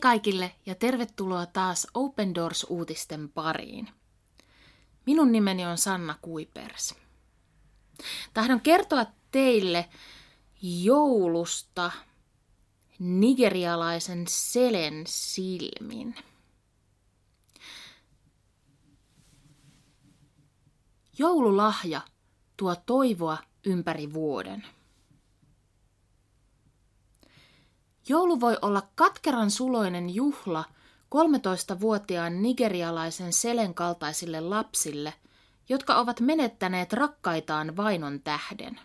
kaikille 0.00 0.52
ja 0.66 0.74
tervetuloa 0.74 1.46
taas 1.46 1.86
Open 1.94 2.34
Doors-uutisten 2.34 3.28
pariin. 3.28 3.88
Minun 5.06 5.32
nimeni 5.32 5.66
on 5.66 5.78
Sanna 5.78 6.18
Kuipers. 6.22 6.94
Tahdon 8.34 8.60
kertoa 8.60 9.06
teille 9.30 9.88
joulusta 10.62 11.90
nigerialaisen 12.98 14.24
selen 14.28 15.04
silmin. 15.06 16.14
Joululahja 21.18 22.00
tuo 22.56 22.76
toivoa 22.86 23.38
ympäri 23.64 24.12
vuoden. 24.12 24.66
Joulu 28.08 28.40
voi 28.40 28.58
olla 28.62 28.82
katkeran 28.94 29.50
suloinen 29.50 30.14
juhla 30.14 30.64
13-vuotiaan 31.14 32.42
nigerialaisen 32.42 33.32
Selen 33.32 33.74
kaltaisille 33.74 34.40
lapsille, 34.40 35.14
jotka 35.68 35.96
ovat 35.96 36.20
menettäneet 36.20 36.92
rakkaitaan 36.92 37.76
vainon 37.76 38.20
tähden. 38.20 38.80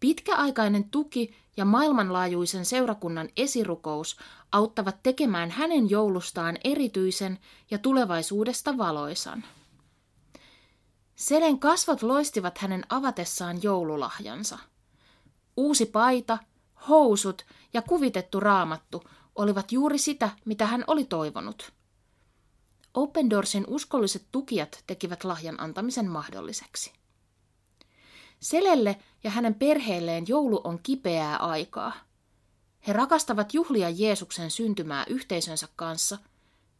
Pitkäaikainen 0.00 0.84
tuki 0.90 1.34
ja 1.56 1.64
maailmanlaajuisen 1.64 2.64
seurakunnan 2.64 3.28
esirukous 3.36 4.16
auttavat 4.52 5.02
tekemään 5.02 5.50
hänen 5.50 5.90
joulustaan 5.90 6.58
erityisen 6.64 7.38
ja 7.70 7.78
tulevaisuudesta 7.78 8.78
valoisan. 8.78 9.44
Selen 11.16 11.58
kasvot 11.58 12.02
loistivat 12.02 12.58
hänen 12.58 12.84
avatessaan 12.88 13.62
joululahjansa. 13.62 14.58
Uusi 15.56 15.86
paita, 15.86 16.38
housut 16.88 17.46
ja 17.72 17.82
kuvitettu 17.82 18.40
raamattu 18.40 19.04
olivat 19.34 19.72
juuri 19.72 19.98
sitä, 19.98 20.30
mitä 20.44 20.66
hän 20.66 20.84
oli 20.86 21.04
toivonut. 21.04 21.72
Open 22.94 23.30
Doorsin 23.30 23.64
uskolliset 23.66 24.26
tukijat 24.32 24.84
tekivät 24.86 25.24
lahjan 25.24 25.60
antamisen 25.60 26.10
mahdolliseksi. 26.10 26.92
Selelle 28.40 28.96
ja 29.24 29.30
hänen 29.30 29.54
perheelleen 29.54 30.24
joulu 30.28 30.60
on 30.64 30.78
kipeää 30.82 31.36
aikaa. 31.36 31.92
He 32.86 32.92
rakastavat 32.92 33.54
juhlia 33.54 33.90
Jeesuksen 33.90 34.50
syntymää 34.50 35.04
yhteisönsä 35.08 35.68
kanssa, 35.76 36.18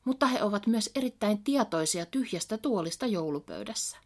mutta 0.05 0.27
he 0.27 0.43
ovat 0.43 0.67
myös 0.67 0.91
erittäin 0.95 1.45
tietoisia 1.45 2.07
tyhjästä 2.07 2.59
tuolista 2.59 3.07
joulupöydässä. 3.07 3.97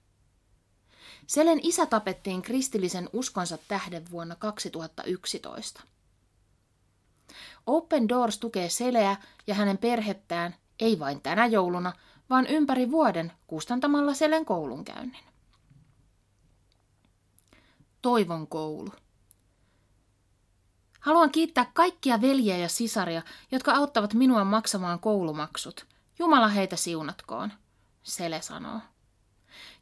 Selen 1.27 1.61
isä 1.63 1.87
tapettiin 1.87 2.43
kristillisen 2.43 3.09
uskonsa 3.13 3.59
tähden 3.69 4.11
vuonna 4.11 4.37
2011. 4.37 5.83
Open 7.67 8.09
Doors 8.09 8.39
tukee 8.39 8.69
Seleä 8.69 9.17
ja 9.47 9.55
hänen 9.55 9.79
perhettään 9.79 10.55
ei 10.81 10.99
vain 10.99 11.21
tänä 11.21 11.47
jouluna, 11.47 11.93
vaan 12.31 12.47
ympäri 12.47 12.91
vuoden 12.91 13.33
kustantamalla 13.47 14.15
Selen 14.15 14.45
koulunkäynnin. 14.45 15.25
Toivon 18.03 18.47
koulu. 18.47 18.93
Haluan 21.01 21.31
kiittää 21.31 21.71
kaikkia 21.75 22.21
veljiä 22.21 22.57
ja 22.57 22.69
sisaria, 22.69 23.23
jotka 23.53 23.73
auttavat 23.73 24.15
minua 24.15 24.45
maksamaan 24.45 24.99
koulumaksut. 24.99 25.87
Jumala 26.19 26.49
heitä 26.49 26.77
siunatkoon, 26.77 27.53
Sele 28.03 28.43
sanoo. 28.43 28.81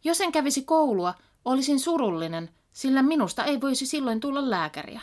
Jos 0.05 0.21
en 0.21 0.33
kävisi 0.33 0.63
koulua, 0.63 1.15
olisin 1.45 1.81
surullinen, 1.81 2.51
sillä 2.73 3.03
minusta 3.03 3.45
ei 3.45 3.61
voisi 3.61 3.87
silloin 3.87 4.21
tulla 4.21 4.51
lääkäriä. 4.51 5.01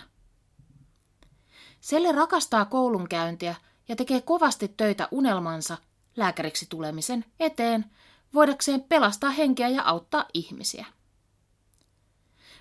Selle 1.80 2.12
rakastaa 2.12 2.66
koulunkäyntiä 2.66 3.56
ja 3.88 3.96
tekee 3.96 4.22
kovasti 4.22 4.68
töitä 4.68 5.08
unelmansa 5.12 5.78
lääkäriksi 6.16 6.66
tulemisen 6.70 7.26
eteen, 7.40 7.86
voidakseen 8.34 8.84
pelastaa 8.84 9.30
henkeä 9.30 9.68
ja 9.68 9.84
auttaa 9.84 10.26
ihmisiä. 10.34 10.86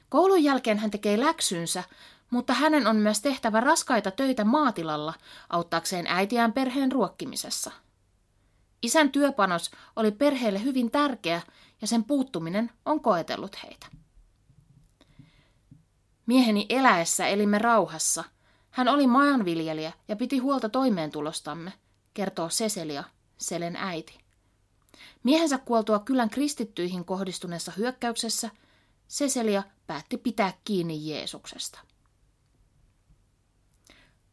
Koulun 0.09 0.45
jälkeen 0.45 0.79
hän 0.79 0.91
tekee 0.91 1.21
läksynsä, 1.21 1.85
mutta 2.31 2.53
hänen 2.55 2.87
on 2.87 2.97
myös 2.97 3.21
tehtävä 3.21 3.61
raskaita 3.61 4.11
töitä 4.11 4.45
maatilalla 4.45 5.15
auttaakseen 5.49 6.07
äitiään 6.07 6.53
perheen 6.53 6.93
ruokkimisessa. 6.93 7.71
Isän 8.83 9.13
työpanos 9.13 9.71
oli 9.97 10.11
perheelle 10.11 10.63
hyvin 10.65 10.91
tärkeä 10.91 11.43
ja 11.81 11.87
sen 11.87 12.05
puuttuminen 12.05 12.71
on 12.85 13.01
koetellut 13.01 13.57
heitä. 13.63 13.87
Mieheni 16.27 16.67
eläessä 16.69 17.27
elimme 17.27 17.59
rauhassa– 17.59 18.25
hän 18.77 18.89
oli 18.89 19.07
maanviljelijä 19.07 19.93
ja 20.09 20.17
piti 20.17 20.39
huolta 20.39 20.69
toimeentulostamme, 20.69 21.73
kertoo 22.15 22.49
Seselia, 22.49 23.05
Selen 23.39 23.77
äiti. 23.77 24.19
Miehensä 25.23 25.59
kuoltua 25.59 25.99
kylän 25.99 26.31
kristittyihin 26.31 27.05
kohdistuneessa 27.05 27.73
hyökkäyksessä 27.77 28.51
Seselia 29.09 29.63
päätti 29.87 30.19
pitää 30.19 30.53
kiinni 30.65 31.11
Jeesuksesta. 31.11 31.81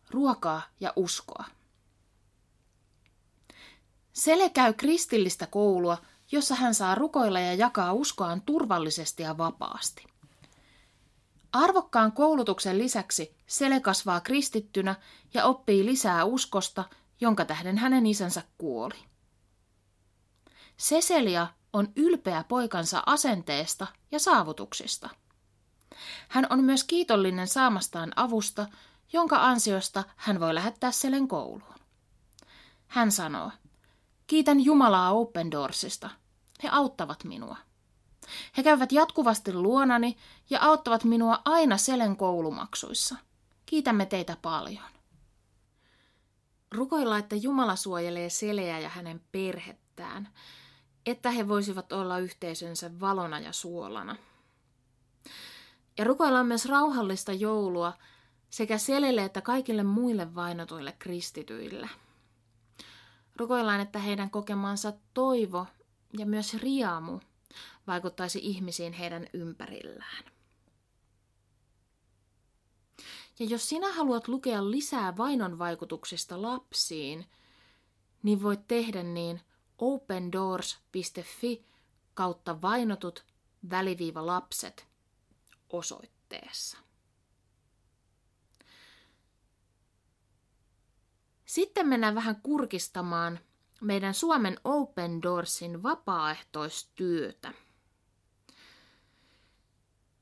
Ruokaa 0.09 0.61
ja 0.79 0.93
uskoa. 0.95 1.45
Sele 4.13 4.49
käy 4.49 4.73
kristillistä 4.73 5.47
koulua, 5.47 5.97
jossa 6.33 6.55
hän 6.55 6.73
saa 6.73 6.95
rukoilla 6.95 7.39
ja 7.39 7.53
jakaa 7.53 7.93
uskoaan 7.93 8.41
turvallisesti 8.41 9.23
ja 9.23 9.37
vapaasti. 9.37 10.03
Arvokkaan 11.51 12.11
koulutuksen 12.11 12.77
lisäksi 12.77 13.37
Sele 13.47 13.79
kasvaa 13.79 14.21
kristittynä 14.21 14.95
ja 15.33 15.45
oppii 15.45 15.85
lisää 15.85 16.23
uskosta, 16.23 16.83
jonka 17.21 17.45
tähden 17.45 17.77
hänen 17.77 18.05
isänsä 18.05 18.43
kuoli. 18.57 18.95
Seselia 20.77 21.47
on 21.73 21.91
ylpeä 21.95 22.43
poikansa 22.47 23.03
asenteesta 23.05 23.87
ja 24.11 24.19
saavutuksista. 24.19 25.09
Hän 26.27 26.47
on 26.49 26.63
myös 26.63 26.83
kiitollinen 26.83 27.47
saamastaan 27.47 28.11
avusta, 28.15 28.67
jonka 29.13 29.45
ansiosta 29.45 30.03
hän 30.15 30.39
voi 30.39 30.55
lähettää 30.55 30.91
Selen 30.91 31.27
kouluun. 31.27 31.79
Hän 32.87 33.11
sanoo, 33.11 33.51
kiitän 34.27 34.59
Jumalaa 34.59 35.11
Open 35.11 35.51
Doorsista. 35.51 36.22
He 36.63 36.69
auttavat 36.71 37.23
minua. 37.23 37.57
He 38.57 38.63
käyvät 38.63 38.91
jatkuvasti 38.91 39.53
luonani 39.53 40.17
ja 40.49 40.61
auttavat 40.61 41.03
minua 41.03 41.41
aina 41.45 41.77
Selen 41.77 42.17
koulumaksuissa. 42.17 43.15
Kiitämme 43.65 44.05
teitä 44.05 44.37
paljon. 44.41 44.93
Rukoilla, 46.71 47.17
että 47.17 47.35
Jumala 47.35 47.75
suojelee 47.75 48.29
Seleä 48.29 48.79
ja 48.79 48.89
hänen 48.89 49.21
perhettään, 49.31 50.29
että 51.05 51.31
he 51.31 51.47
voisivat 51.47 51.91
olla 51.91 52.19
yhteisönsä 52.19 52.99
valona 52.99 53.39
ja 53.39 53.53
suolana. 53.53 54.15
Ja 55.97 56.03
rukoillaan 56.03 56.45
myös 56.45 56.65
rauhallista 56.65 57.33
joulua 57.33 57.93
sekä 58.49 58.77
Selelle 58.77 59.23
että 59.23 59.41
kaikille 59.41 59.83
muille 59.83 60.35
vainotuille 60.35 60.91
kristityille. 60.99 61.89
Rukoillaan, 63.35 63.79
että 63.79 63.99
heidän 63.99 64.29
kokemansa 64.29 64.93
toivo 65.13 65.67
ja 66.17 66.25
myös 66.25 66.53
riamu– 66.53 67.19
vaikuttaisi 67.87 68.39
ihmisiin 68.43 68.93
heidän 68.93 69.27
ympärillään. 69.33 70.23
Ja 73.39 73.45
jos 73.45 73.69
sinä 73.69 73.93
haluat 73.93 74.27
lukea 74.27 74.71
lisää 74.71 75.17
vainon 75.17 75.59
vaikutuksista 75.59 76.41
lapsiin, 76.41 77.25
niin 78.23 78.43
voit 78.43 78.67
tehdä 78.67 79.03
niin 79.03 79.41
opendoors.fi 79.77 81.65
kautta 82.13 82.61
vainotut 82.61 83.25
väliviiva 83.69 84.25
lapset 84.25 84.87
osoitteessa. 85.69 86.77
Sitten 91.45 91.87
mennään 91.87 92.15
vähän 92.15 92.41
kurkistamaan 92.41 93.39
meidän 93.83 94.13
Suomen 94.13 94.59
Open 94.63 95.21
Doorsin 95.21 95.83
vapaaehtoistyötä. 95.83 97.53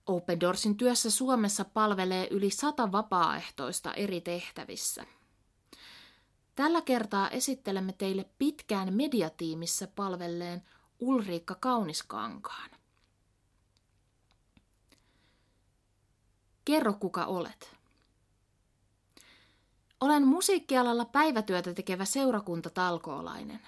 Open 0.06 0.40
Doorsin 0.40 0.78
työssä 0.78 1.12
Suomessa 1.12 1.66
palvelee 1.66 2.28
yli 2.32 2.50
sata 2.50 2.92
vapaaehtoista 2.92 3.94
eri 3.94 4.22
tehtävissä. 4.22 5.06
Tällä 6.56 6.82
kertaa 6.82 7.30
esittelemme 7.30 7.94
teille 7.94 8.26
pitkään 8.38 8.94
mediatiimissä 8.94 9.88
palvelleen 9.88 10.62
Ulriikka 11.00 11.56
Kauniskankaan. 11.56 12.70
Kerro 16.66 16.94
kuka 16.94 17.26
olet. 17.26 17.81
Olen 20.02 20.28
musiikkialalla 20.28 21.06
päivätyötä 21.06 21.74
tekevä 21.74 22.06
seurakuntatalkoolainen. 22.06 23.60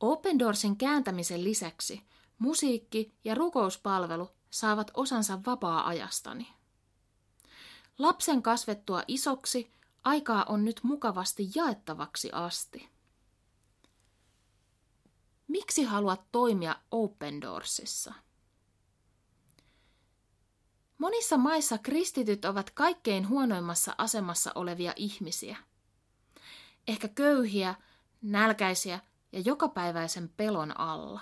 Open 0.00 0.38
Doorsin 0.38 0.76
kääntämisen 0.76 1.44
lisäksi 1.44 2.02
musiikki- 2.38 3.12
ja 3.24 3.34
rukouspalvelu 3.34 4.30
saavat 4.50 4.90
osansa 4.94 5.38
vapaa-ajastani. 5.46 6.48
Lapsen 7.98 8.42
kasvettua 8.42 9.02
isoksi 9.08 9.72
Aikaa 10.04 10.44
on 10.48 10.64
nyt 10.64 10.80
mukavasti 10.82 11.50
jaettavaksi 11.54 12.30
asti. 12.32 12.88
Miksi 15.48 15.82
haluat 15.82 16.20
toimia 16.32 16.76
Open 16.90 17.40
Doorsissa? 17.40 18.14
Monissa 21.02 21.36
maissa 21.36 21.78
kristityt 21.78 22.44
ovat 22.44 22.70
kaikkein 22.70 23.28
huonoimmassa 23.28 23.94
asemassa 23.98 24.52
olevia 24.54 24.92
ihmisiä. 24.96 25.56
Ehkä 26.88 27.08
köyhiä, 27.08 27.74
nälkäisiä 28.22 29.00
ja 29.32 29.40
jokapäiväisen 29.40 30.28
pelon 30.28 30.80
alla. 30.80 31.20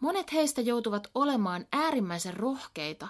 Monet 0.00 0.32
heistä 0.32 0.60
joutuvat 0.60 1.10
olemaan 1.14 1.66
äärimmäisen 1.72 2.34
rohkeita 2.36 3.08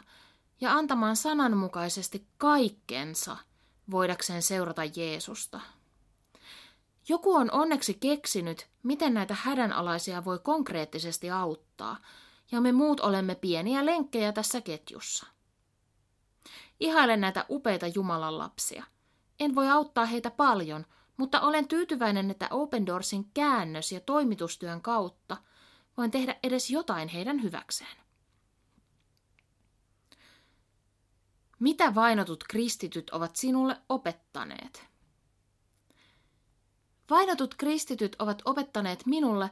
ja 0.61 0.72
antamaan 0.72 1.16
sananmukaisesti 1.16 2.26
kaikkensa 2.38 3.37
voidakseen 3.90 4.43
seurata 4.43 4.82
Jeesusta. 4.84 5.61
Joku 7.08 7.34
on 7.34 7.50
onneksi 7.50 7.94
keksinyt, 7.94 8.66
miten 8.82 9.14
näitä 9.14 9.37
hädänalaisia 9.40 10.25
voi 10.25 10.38
konkreettisesti 10.38 11.31
auttaa, 11.31 11.96
ja 12.52 12.61
me 12.61 12.73
muut 12.73 13.00
olemme 13.00 13.35
pieniä 13.35 13.87
lenkkejä 13.87 14.32
tässä 14.32 14.61
ketjussa. 14.61 15.26
Ihailen 16.81 17.20
näitä 17.20 17.46
upeita 17.50 17.87
Jumalan 17.87 18.38
lapsia. 18.38 18.85
En 19.41 19.55
voi 19.55 19.69
auttaa 19.69 20.05
heitä 20.05 20.31
paljon, 20.31 20.87
mutta 21.17 21.41
olen 21.41 21.69
tyytyväinen, 21.69 22.31
että 22.31 22.49
Open 22.50 22.87
Doorsin 22.87 23.31
käännös- 23.35 23.93
ja 23.93 24.00
toimitustyön 24.00 24.82
kautta 24.82 25.37
voin 25.96 26.11
tehdä 26.11 26.37
edes 26.43 26.70
jotain 26.70 27.08
heidän 27.08 27.43
hyväkseen. 27.43 27.96
Mitä 31.58 31.94
vainotut 31.94 32.44
kristityt 32.49 33.11
ovat 33.11 33.37
sinulle 33.37 33.81
opettaneet? 33.88 34.87
Vainotut 37.11 37.55
kristityt 37.55 38.17
ovat 38.19 38.43
opettaneet 38.44 39.06
minulle, 39.06 39.50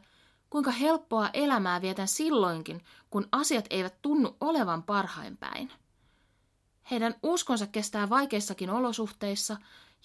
kuinka 0.52 0.70
helppoa 0.70 1.30
elämää 1.32 1.82
vietän 1.82 2.08
silloinkin, 2.08 2.84
kun 3.10 3.28
asiat 3.32 3.64
eivät 3.70 4.02
tunnu 4.02 4.36
olevan 4.40 4.82
parhain 4.82 5.36
päin. 5.36 5.72
Heidän 6.90 7.14
uskonsa 7.22 7.66
kestää 7.66 8.10
vaikeissakin 8.10 8.70
olosuhteissa, 8.70 9.56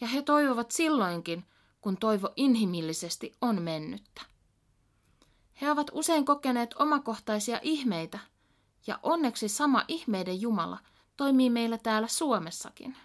ja 0.02 0.08
he 0.08 0.22
toivovat 0.22 0.72
silloinkin, 0.72 1.46
kun 1.82 1.98
toivo 1.98 2.30
inhimillisesti 2.36 3.36
on 3.42 3.62
mennyttä. 3.62 4.22
He 5.62 5.72
ovat 5.72 5.88
usein 5.94 6.26
kokeneet 6.26 6.76
omakohtaisia 6.80 7.60
ihmeitä, 7.62 8.20
ja 8.88 9.00
onneksi 9.04 9.50
sama 9.50 9.84
ihmeiden 9.88 10.42
Jumala 10.42 10.80
toimii 11.18 11.50
meillä 11.50 11.78
täällä 11.78 12.08
Suomessakin. 12.08 12.98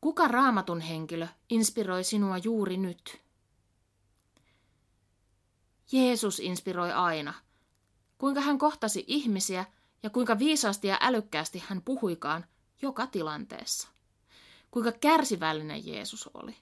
Kuka 0.00 0.28
raamatun 0.28 0.80
henkilö 0.80 1.26
inspiroi 1.50 2.04
sinua 2.04 2.38
juuri 2.38 2.76
nyt? 2.76 3.19
Jeesus 5.92 6.40
inspiroi 6.40 6.92
aina. 6.92 7.34
Kuinka 8.18 8.40
hän 8.40 8.58
kohtasi 8.58 9.04
ihmisiä 9.06 9.64
ja 10.02 10.10
kuinka 10.10 10.38
viisaasti 10.38 10.88
ja 10.88 10.98
älykkäästi 11.00 11.62
hän 11.66 11.82
puhuikaan 11.82 12.46
joka 12.82 13.06
tilanteessa. 13.06 13.88
Kuinka 14.70 14.92
kärsivällinen 14.92 15.86
Jeesus 15.86 16.30
oli. 16.34 16.56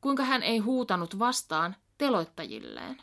Kuinka 0.00 0.24
hän 0.24 0.42
ei 0.42 0.58
huutanut 0.58 1.18
vastaan 1.18 1.76
teloittajilleen. 1.98 3.02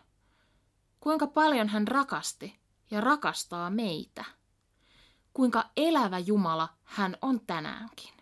Kuinka 0.99 1.27
paljon 1.27 1.69
hän 1.69 1.87
rakasti 1.87 2.59
ja 2.91 3.01
rakastaa 3.01 3.69
meitä. 3.69 4.25
Kuinka 5.33 5.69
elävä 5.77 6.19
Jumala 6.19 6.69
hän 6.83 7.17
on 7.21 7.41
tänäänkin. 7.47 8.13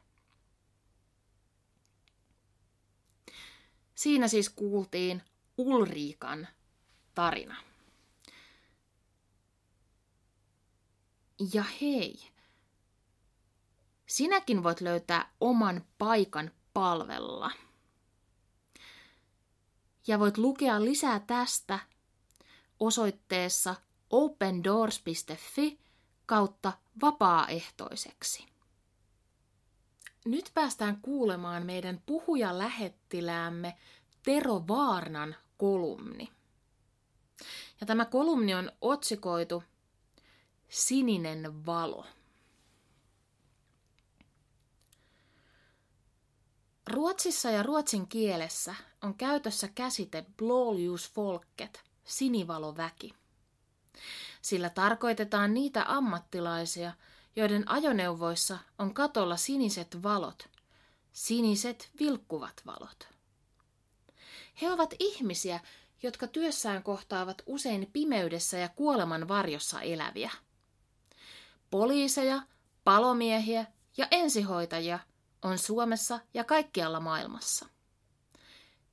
Siinä 3.95 4.27
siis 4.27 4.49
kuultiin 4.49 5.23
Ulriikan 5.57 6.47
tarina. 7.15 7.55
Ja 11.53 11.63
hei, 11.81 12.31
sinäkin 14.07 14.63
voit 14.63 14.81
löytää 14.81 15.29
oman 15.41 15.85
paikan 15.97 16.51
palvella. 16.73 17.51
Ja 20.07 20.19
voit 20.19 20.37
lukea 20.37 20.85
lisää 20.85 21.19
tästä 21.19 21.79
osoitteessa 22.79 23.75
opendoors.fi 24.09 25.79
kautta 26.25 26.73
vapaaehtoiseksi. 27.01 28.45
Nyt 30.25 30.51
päästään 30.53 31.01
kuulemaan 31.01 31.65
meidän 31.65 32.01
puhujalähettiläämme 32.05 33.77
Tero 34.23 34.63
Vaarnan 34.67 35.35
kolumni. 35.57 36.29
Ja 37.81 37.87
tämä 37.87 38.05
kolumni 38.05 38.53
on 38.53 38.71
otsikoitu 38.81 39.63
Sininen 40.69 41.65
valo. 41.65 42.05
Ruotsissa 46.87 47.51
ja 47.51 47.63
ruotsin 47.63 48.07
kielessä 48.07 48.75
on 49.01 49.15
käytössä 49.15 49.67
käsite 49.67 50.25
blåljusfolket, 50.37 51.83
sinivaloväki. 52.03 53.13
Sillä 54.41 54.69
tarkoitetaan 54.69 55.53
niitä 55.53 55.85
ammattilaisia, 55.87 56.93
joiden 57.35 57.71
ajoneuvoissa 57.71 58.59
on 58.79 58.93
katolla 58.93 59.37
siniset 59.37 60.03
valot, 60.03 60.49
siniset 61.13 61.91
vilkkuvat 61.99 62.61
valot. 62.65 63.07
He 64.61 64.71
ovat 64.71 64.93
ihmisiä, 64.99 65.59
jotka 66.05 66.27
työssään 66.27 66.83
kohtaavat 66.83 67.41
usein 67.45 67.89
pimeydessä 67.93 68.57
ja 68.57 68.69
kuoleman 68.69 69.27
varjossa 69.27 69.81
eläviä. 69.81 70.31
Poliiseja, 71.69 72.41
palomiehiä 72.83 73.65
ja 73.97 74.07
ensihoitajia 74.11 74.99
on 75.41 75.57
Suomessa 75.57 76.19
ja 76.33 76.43
kaikkialla 76.43 76.99
maailmassa. 76.99 77.65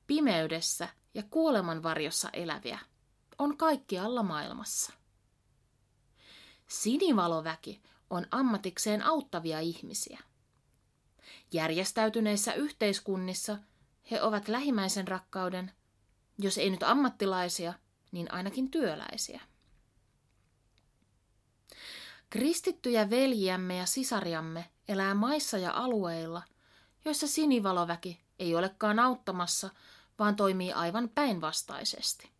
Pimeydessä 0.07 0.89
ja 1.15 1.23
kuoleman 1.31 1.83
varjossa 1.83 2.31
eläviä 2.33 2.79
on 3.39 3.57
kaikkialla 3.57 4.23
maailmassa. 4.23 4.93
Sinivaloväki 6.69 7.83
on 8.11 8.27
ammatikseen 8.31 9.03
auttavia 9.03 9.61
ihmisiä. 9.61 10.21
Järjestäytyneissä 11.53 12.55
yhteiskunnissa 12.55 13.59
he 14.11 14.23
ovat 14.23 14.49
lähimmäisen 14.49 15.09
rakkauden, 15.09 15.73
jos 16.39 16.59
ei 16.59 16.71
nyt 16.71 16.83
ammattilaisia, 16.83 17.75
niin 18.13 18.33
ainakin 18.33 18.71
työläisiä. 18.71 19.41
Kristittyjä 22.31 23.11
veljiämme 23.11 23.77
ja 23.77 23.87
sisariamme 23.87 24.71
elää 24.89 25.15
maissa 25.15 25.59
ja 25.59 25.73
alueilla, 25.73 26.43
joissa 27.05 27.27
sinivaloväki 27.27 28.21
ei 28.39 28.55
olekaan 28.55 28.99
auttamassa, 28.99 29.71
vaan 30.19 30.37
toimii 30.37 30.73
aivan 30.73 31.09
päinvastaisesti. 31.09 32.31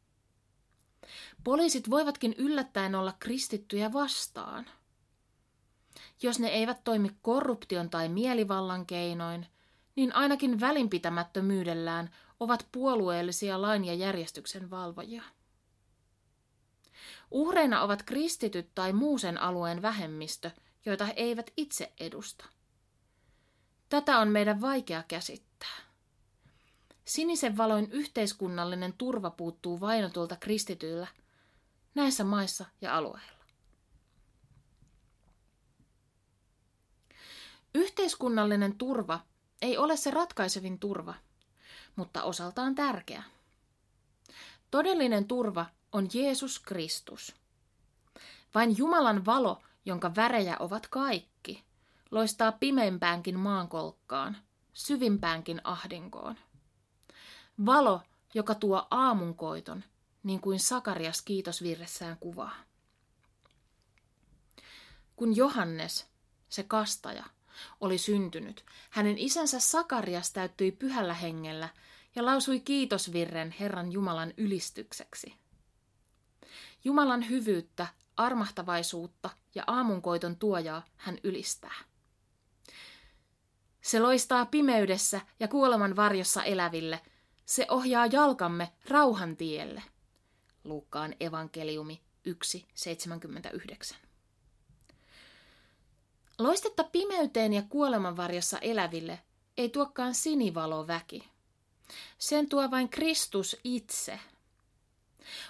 Poliisit 1.45 1.91
voivatkin 1.91 2.35
yllättäen 2.39 2.95
olla 2.95 3.13
kristittyjä 3.19 3.93
vastaan– 3.93 4.67
jos 6.23 6.39
ne 6.39 6.49
eivät 6.49 6.85
toimi 6.85 7.11
korruption 7.23 7.91
tai 7.91 8.09
mielivallan 8.09 8.87
keinoin, 8.87 9.47
niin 9.97 10.15
ainakin 10.15 10.61
välinpitämättömyydellään 10.61 12.11
ovat 12.41 12.69
puolueellisia 12.73 13.63
lain 13.63 13.85
ja 13.85 13.95
järjestyksen 13.95 14.71
valvojia. 14.71 15.23
Uhreina 17.31 17.83
ovat 17.83 18.03
kristityt 18.03 18.75
tai 18.75 18.93
muusen 18.93 19.39
alueen 19.39 19.83
vähemmistö, 19.83 20.51
joita 20.87 21.05
he 21.05 21.13
eivät 21.17 21.53
itse 21.57 21.93
edusta. 22.01 22.45
Tätä 23.89 24.19
on 24.19 24.29
meidän 24.29 24.61
vaikea 24.61 25.03
käsittää. 25.09 25.77
Sinisen 27.05 27.57
valoin 27.57 27.91
yhteiskunnallinen 27.91 28.93
turva 28.93 29.31
puuttuu 29.31 29.81
vainotulta 29.81 30.37
kristityillä 30.37 31.07
näissä 31.95 32.25
maissa 32.25 32.65
ja 32.81 32.97
alueilla. 32.97 33.43
Yhteiskunnallinen 37.75 38.79
turva 38.79 39.21
ei 39.63 39.79
ole 39.79 39.97
se 39.97 40.11
ratkaisevin 40.11 40.79
turva, 40.79 41.15
mutta 41.97 42.23
osaltaan 42.23 42.75
tärkeä. 42.75 43.23
Todellinen 44.71 45.25
turva 45.25 45.67
on 45.93 46.09
Jeesus 46.15 46.59
Kristus. 46.59 47.35
Vain 48.55 48.79
Jumalan 48.79 49.27
valo, 49.27 49.63
jonka 49.85 50.15
värejä 50.17 50.57
ovat 50.59 50.87
kaikki, 50.87 51.65
loistaa 52.11 52.53
pimeimpäänkin 52.53 53.39
maankolkkaan, 53.39 54.37
syvimpäänkin 54.73 55.61
ahdinkoon. 55.65 56.37
Valo, 57.67 58.01
joka 58.35 58.55
tuo 58.55 58.87
aamunkoiton, 58.91 59.85
niin 60.23 60.41
kuin 60.41 60.61
Sakarias 60.61 61.23
kiitosvirressään 61.23 62.17
kuvaa. 62.21 62.55
Kun 65.17 65.37
Johannes, 65.37 66.07
se 66.49 66.63
kastaja, 66.63 67.25
oli 67.81 67.99
syntynyt. 67.99 68.65
Hänen 68.91 69.19
isänsä 69.19 69.61
Sakarias 69.61 70.33
täyttyi 70.33 70.73
pyhällä 70.73 71.15
hengellä 71.15 71.69
ja 72.15 72.25
lausui 72.25 72.61
kiitosvirren 72.61 73.55
Herran 73.61 73.93
Jumalan 73.93 74.35
ylistykseksi. 74.37 75.35
Jumalan 76.85 77.29
hyvyyttä, 77.29 77.87
armahtavaisuutta 78.17 79.31
ja 79.55 79.65
aamunkoiton 79.67 80.37
tuojaa 80.37 80.85
hän 80.97 81.19
ylistää. 81.25 81.75
Se 83.81 84.01
loistaa 84.01 84.47
pimeydessä 84.47 85.21
ja 85.41 85.49
kuoleman 85.49 85.97
varjossa 85.97 86.45
eläville. 86.45 87.01
Se 87.47 87.67
ohjaa 87.71 88.07
jalkamme 88.07 88.73
rauhan 88.89 89.37
tielle. 89.37 89.83
Luukkaan 90.65 91.15
evankeliumi 91.21 92.03
1.79. 92.29 93.97
Loistetta 96.43 96.85
pimeyteen 96.85 97.53
ja 97.53 97.63
kuoleman 97.63 98.17
varjossa 98.17 98.59
eläville 98.59 99.19
ei 99.57 99.69
tuokaan 99.69 100.15
sinivalo 100.15 100.87
väki. 100.87 101.29
Sen 102.19 102.49
tuo 102.49 102.71
vain 102.71 102.89
Kristus 102.89 103.57
itse. 103.65 104.21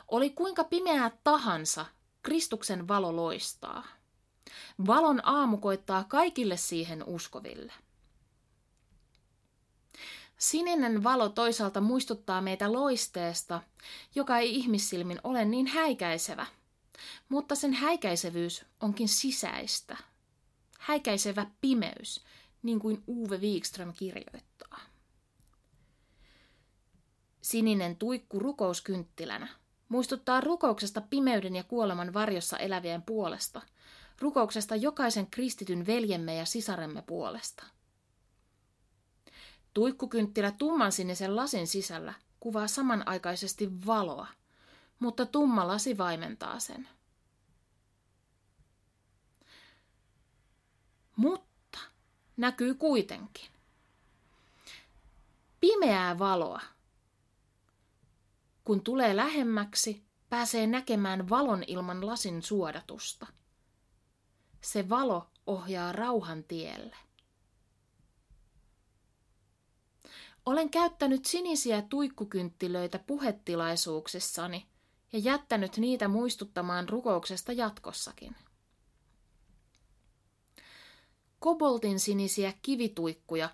Oli 0.09 0.31
kuinka 0.31 0.65
pimeää 0.65 1.11
tahansa, 1.25 1.87
Kristuksen 2.23 2.89
valo 2.89 3.17
loistaa. 3.17 3.87
Valon 4.87 5.21
aamu 5.27 5.57
koittaa 5.57 6.05
kaikille 6.05 6.57
siihen 6.57 7.05
uskoville. 7.05 7.73
Sininen 10.39 11.05
valo 11.05 11.29
toisaalta 11.29 11.81
muistuttaa 11.81 12.41
meitä 12.41 12.73
loisteesta, 12.73 13.63
joka 14.15 14.39
ei 14.39 14.55
ihmissilmin 14.55 15.21
ole 15.25 15.45
niin 15.45 15.67
häikäisevä, 15.67 16.47
mutta 17.29 17.55
sen 17.55 17.73
häikäisevyys 17.73 18.65
onkin 18.81 19.09
sisäistä. 19.09 20.12
Häikäisevä 20.83 21.47
pimeys, 21.61 22.25
niin 22.63 22.81
kuin 22.81 23.03
Uwe 23.09 23.41
Wikström 23.41 23.93
kirjoittaa. 23.93 24.81
Sininen 27.43 27.97
tuikku 27.97 28.39
rukouskynttilänä 28.39 29.49
muistuttaa 29.89 30.41
rukouksesta 30.41 31.01
pimeyden 31.01 31.57
ja 31.57 31.65
kuoleman 31.65 32.15
varjossa 32.15 32.59
elävien 32.59 33.03
puolesta, 33.03 33.63
rukouksesta 34.21 34.77
jokaisen 34.77 35.27
kristityn 35.27 35.87
veljemme 35.87 36.37
ja 36.37 36.45
sisaremme 36.45 37.03
puolesta– 37.03 37.65
Tuikkukynttilä 39.75 40.51
tummansinisen 40.51 41.37
lasin 41.37 41.67
sisällä 41.67 42.15
kuvaa 42.41 42.69
samanaikaisesti 42.69 43.71
valoa, 43.87 44.27
mutta 44.99 45.27
tumma 45.27 45.69
lasi 45.69 45.99
vaimentaa 45.99 46.59
sen. 46.59 46.89
Mutta 51.17 51.79
näkyy 52.37 52.75
kuitenkin. 52.75 53.47
Pimeää 55.61 56.19
valoa. 56.19 56.61
Kun 58.65 58.81
tulee 58.85 59.17
lähemmäksi, 59.17 60.03
pääsee 60.31 60.67
näkemään 60.67 61.29
valon 61.29 61.65
ilman 61.67 62.07
lasin 62.07 62.43
suodatusta. 62.43 63.27
Se 64.61 64.89
valo 64.89 65.31
ohjaa 65.47 65.93
rauhan 65.93 66.45
tielle. 66.45 66.97
Olen 70.47 70.71
käyttänyt 70.71 71.25
sinisiä 71.25 71.83
tuikkukynttilöitä 71.83 72.99
puhetilaisuuksissani 72.99 74.67
ja 75.13 75.19
jättänyt 75.19 75.77
niitä 75.77 76.09
muistuttamaan 76.09 76.89
rukouksesta 76.89 77.53
jatkossakin. 77.53 78.37
Koboltin 81.43 82.01
sinisiä 82.01 82.53
kivituikkuja 82.63 83.49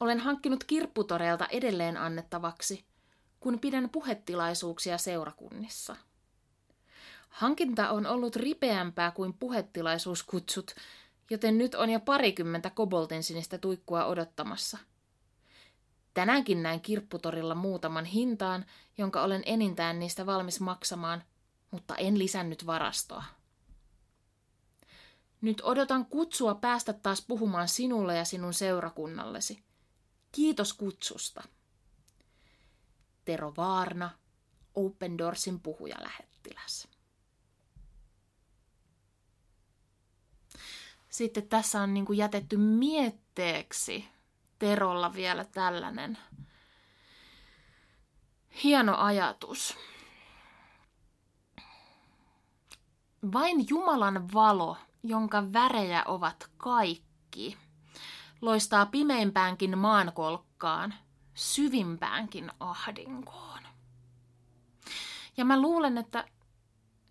olen 0.00 0.20
hankkinut 0.20 0.64
kirpputoreelta 0.64 1.46
edelleen 1.46 1.96
annettavaksi, 1.96 2.84
kun 3.40 3.58
pidän 3.58 3.90
puhetilaisuuksia 3.90 4.98
seurakunnissa. 4.98 5.96
Hankinta 7.28 7.90
on 7.90 8.06
ollut 8.06 8.36
ripeämpää 8.36 9.10
kuin 9.10 9.32
puhetilaisuuskutsut, 9.32 10.74
joten 11.30 11.58
nyt 11.58 11.74
on 11.74 11.90
jo 11.90 12.00
parikymmentä 12.00 12.70
koboltin 12.70 13.22
sinistä 13.22 13.58
tuikkua 13.58 14.04
odottamassa– 14.04 14.78
Tänäänkin 16.18 16.62
näin 16.62 16.80
kirpputorilla 16.80 17.54
muutaman 17.54 18.04
hintaan, 18.04 18.64
jonka 18.98 19.22
olen 19.22 19.42
enintään 19.46 19.98
niistä 19.98 20.26
valmis 20.26 20.60
maksamaan, 20.60 21.22
mutta 21.70 21.96
en 21.96 22.18
lisännyt 22.18 22.66
varastoa. 22.66 23.24
Nyt 25.40 25.60
odotan 25.64 26.06
kutsua 26.06 26.54
päästä 26.54 26.92
taas 26.92 27.24
puhumaan 27.28 27.68
sinulle 27.68 28.16
ja 28.16 28.24
sinun 28.24 28.54
seurakunnallesi. 28.54 29.62
Kiitos 30.32 30.72
kutsusta. 30.72 31.42
Tero 33.24 33.52
Vaarna, 33.56 34.10
Open 34.74 35.18
Doorsin 35.18 35.60
puhujalähettiläs. 35.60 36.88
Sitten 41.08 41.48
tässä 41.48 41.80
on 41.80 41.94
niin 41.94 42.16
jätetty 42.16 42.56
mietteeksi 42.56 44.08
Terolla 44.58 45.14
vielä 45.14 45.44
tällainen 45.44 46.18
hieno 48.64 48.96
ajatus. 48.96 49.76
Vain 53.32 53.68
Jumalan 53.68 54.32
valo, 54.32 54.76
jonka 55.02 55.52
värejä 55.52 56.02
ovat 56.04 56.50
kaikki, 56.56 57.56
loistaa 58.40 58.86
pimeimpäänkin 58.86 59.78
maankolkkaan, 59.78 60.94
syvimpäänkin 61.34 62.52
ahdinkoon. 62.60 63.62
Ja 65.36 65.44
mä 65.44 65.60
luulen, 65.60 65.98
että 65.98 66.24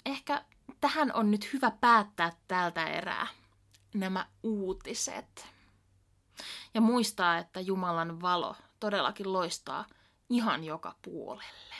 ehkä 0.06 0.46
tähän 0.82 1.14
on 1.14 1.32
nyt 1.32 1.54
hyvä 1.54 1.72
päättää 1.72 2.32
tältä 2.48 2.88
erää 2.88 3.28
nämä 3.94 4.28
uutiset 4.44 5.48
ja 6.74 6.82
muistaa, 6.82 7.38
että 7.38 7.60
Jumalan 7.60 8.22
valo 8.22 8.56
todellakin 8.80 9.34
loistaa 9.34 9.86
ihan 10.30 10.64
joka 10.64 10.96
puolelle. 11.02 11.76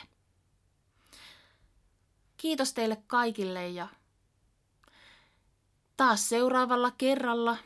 Kiitos 2.36 2.72
teille 2.72 3.02
kaikille 3.06 3.68
ja 3.68 3.88
taas 5.98 6.28
seuraavalla 6.28 6.90
kerralla 6.98 7.56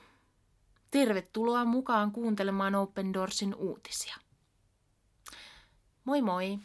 tervetuloa 0.90 1.64
mukaan 1.64 2.12
kuuntelemaan 2.12 2.74
Open 2.74 3.14
Doorsin 3.14 3.54
uutisia. 3.54 4.16
Moi 6.04 6.22
moi! 6.22 6.58